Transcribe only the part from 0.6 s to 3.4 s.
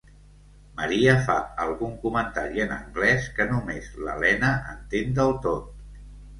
Maria fa algun comentari en anglès